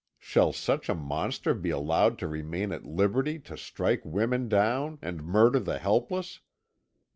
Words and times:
Shall 0.17 0.51
such 0.51 0.89
a 0.89 0.95
monster 0.95 1.53
be 1.53 1.69
allowed 1.69 2.17
to 2.17 2.27
remain 2.27 2.71
at 2.71 2.87
liberty 2.87 3.37
to 3.41 3.55
strike 3.55 4.01
women 4.03 4.49
down 4.49 4.97
and 4.99 5.23
murder 5.23 5.59
the 5.59 5.77
helpless? 5.77 6.39